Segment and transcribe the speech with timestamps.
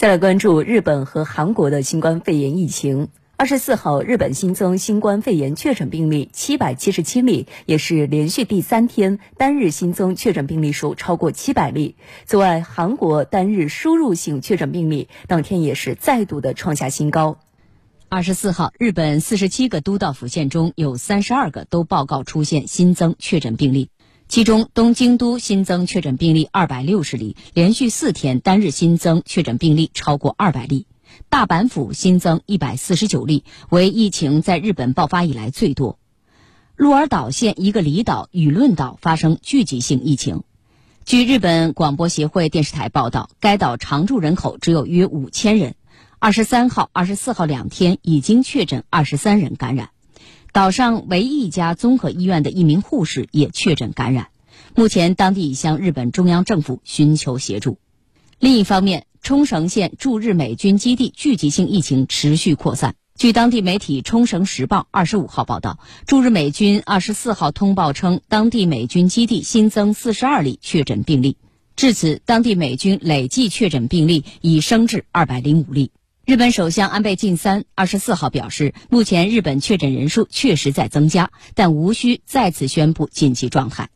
[0.00, 3.08] 再来关注日本和韩国的新冠肺炎疫情。
[3.36, 11.96] 二十四号，日本新增新冠肺炎确诊病例七百七十七例，也是连续第三天单日新增确诊病例数超过七百例。
[12.24, 17.36] 此外，韩国单日输入性确诊病例当天也是再度的创下新高。
[18.08, 23.90] 二十四号，日本四十七个都道府县中有三十二个都报告出现新增确诊病例，
[24.30, 30.86] 其中东京都新增确诊病例二百六十例，连续四天单日新增确诊病例超过二百例。
[31.28, 35.98] 大阪府新增一百四十九例，为疫情在日本爆发以来最多。
[36.76, 40.44] 鹿儿岛县一个离岛舆论岛发生聚集性疫情。
[41.04, 45.74] 据日本广播协会电视台报道，该岛常住人口只有约五千人。
[46.20, 49.90] 二十三号、二十四号两天已经确诊二十三人感染。
[50.52, 54.29] 岛上唯一一家综合医院的一名护士也确诊感染。
[54.74, 57.78] 目前，当地已向日本中央政府寻求协助。
[58.38, 62.94] 另一方面，冲绳县驻日美军基地聚集性疫情持续扩散。
[63.16, 71.36] 据当地媒体《冲绳时报》二十五号报道，驻日美军二十四号通报称，当地美军基地新增四十二例确诊病例。
[71.76, 75.90] 至此，当地美军累计确诊病例已升至二百零五例。
[76.24, 83.90] 日本首相安倍晋三二十四号表示，目前日本确诊人数确实在增加，但无需再次宣布紧急状态。